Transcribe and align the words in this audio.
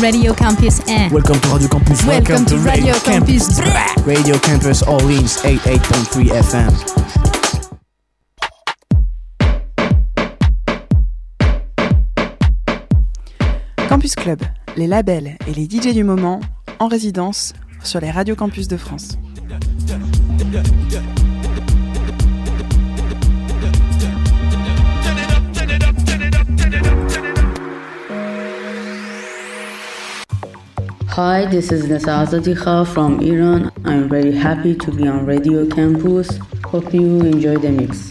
Radio 0.00 0.34
Campus 0.34 0.80
1. 0.86 1.10
Welcome 1.12 1.40
to 1.40 1.48
Radio 1.48 1.68
Campus. 1.68 2.04
Welcome, 2.04 2.44
to, 2.46 2.56
Radio, 2.58 2.94
Campus. 3.04 3.60
Radio 4.04 4.38
Campus 4.38 4.82
Orleans 4.82 5.38
88.3 5.42 6.32
FM. 6.32 6.70
Campus 13.88 14.14
Club, 14.14 14.40
les 14.76 14.86
labels 14.86 15.36
et 15.46 15.54
les 15.54 15.64
DJ 15.64 15.94
du 15.94 16.04
moment 16.04 16.40
en 16.80 16.88
résidence 16.88 17.52
sur 17.82 18.00
les 18.00 18.10
radios 18.10 18.36
campus 18.36 18.68
de 18.68 18.76
France. 18.76 19.16
Hi, 31.14 31.46
this 31.46 31.70
is 31.70 31.84
Nasa 31.84 32.26
Azadikha 32.26 32.92
from 32.92 33.20
Iran. 33.20 33.70
I'm 33.84 34.08
very 34.08 34.32
happy 34.32 34.74
to 34.74 34.90
be 34.90 35.06
on 35.06 35.24
Radio 35.24 35.64
Campus. 35.64 36.40
Hope 36.64 36.92
you 36.92 37.20
enjoy 37.20 37.56
the 37.56 37.70
mix. 37.70 38.10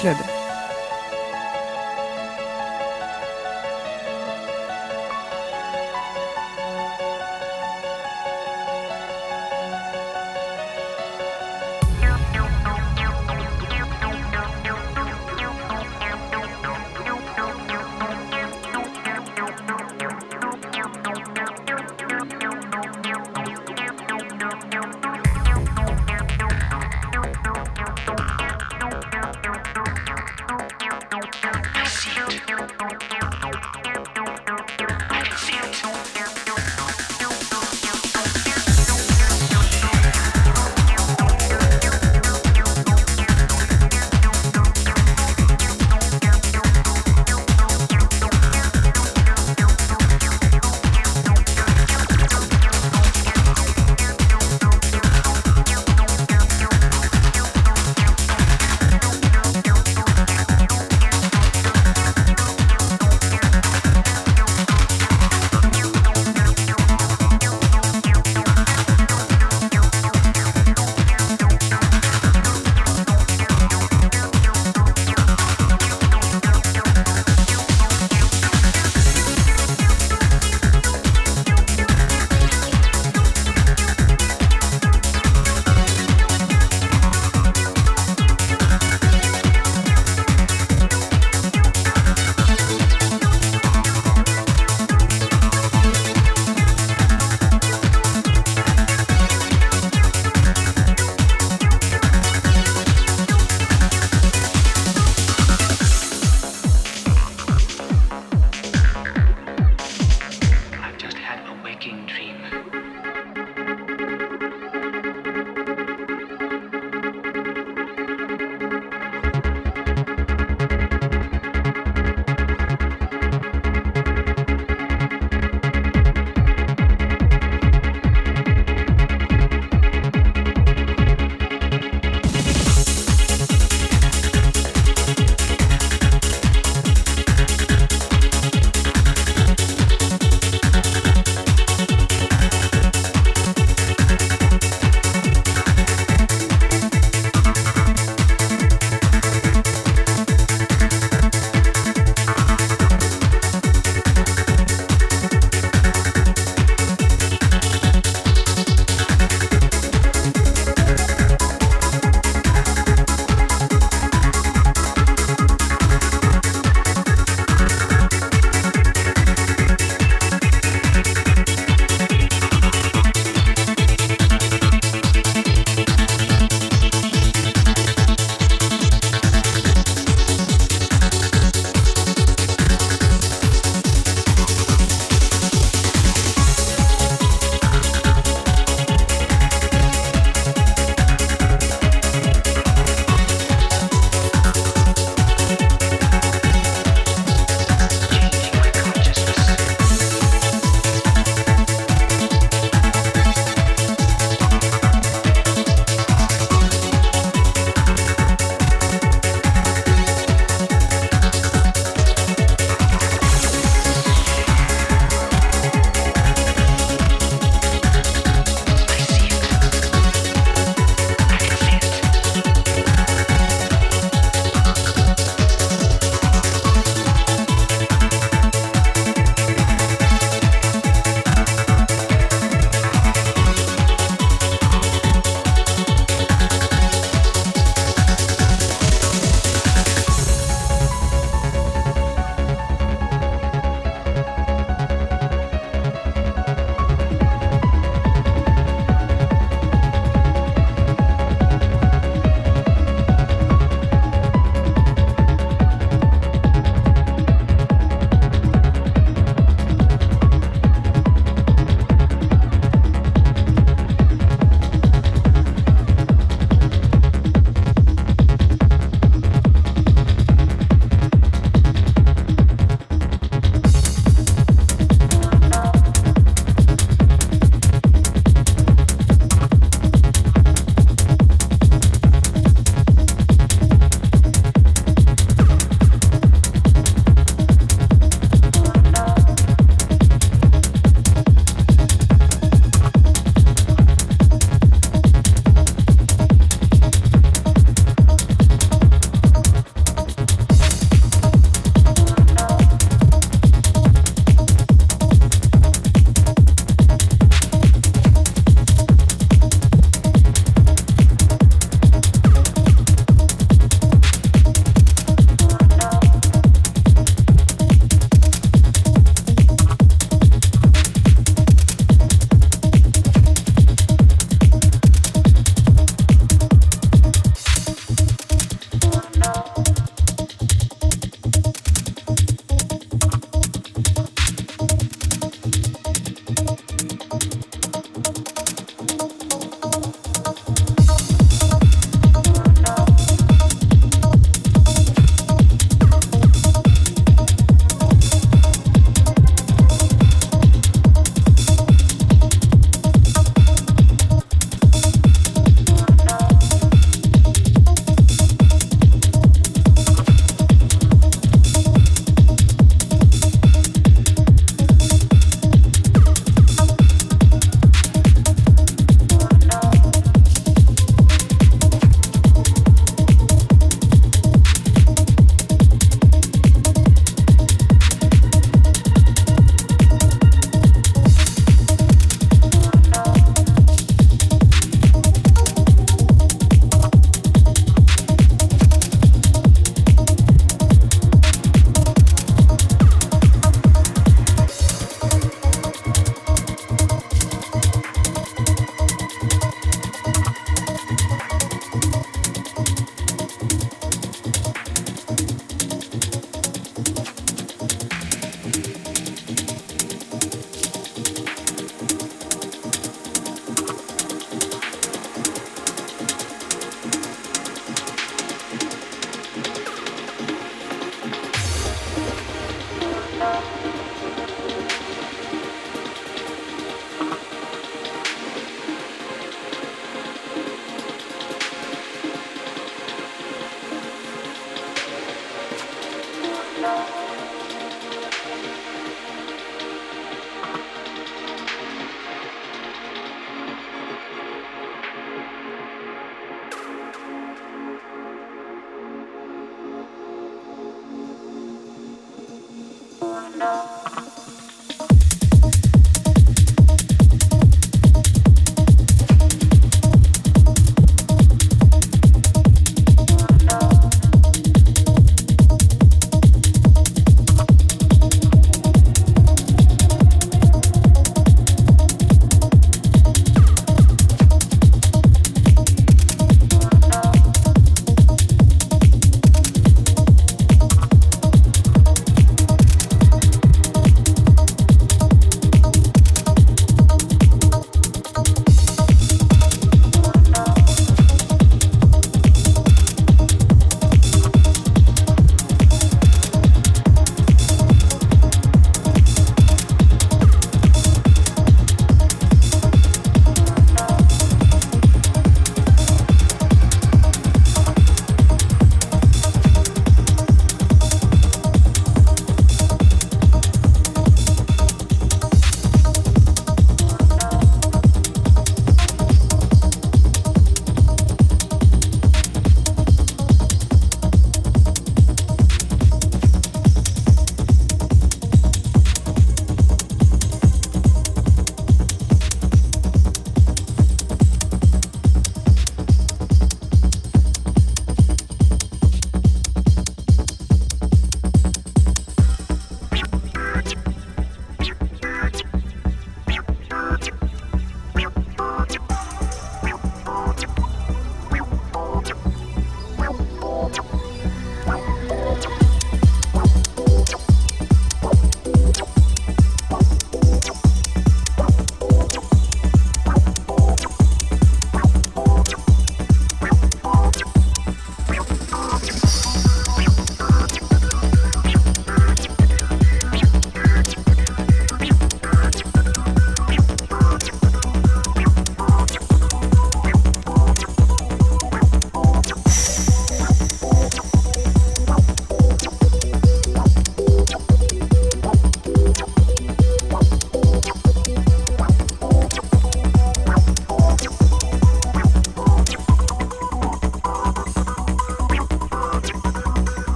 açıkladı. 0.00 0.39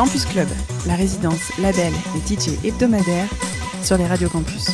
Campus 0.00 0.24
Club, 0.24 0.48
la 0.86 0.94
résidence 0.94 1.54
label 1.58 1.92
et 2.16 2.26
DJ 2.26 2.56
hebdomadaire 2.64 3.28
sur 3.82 3.98
les 3.98 4.06
radios 4.06 4.30
campus. 4.30 4.70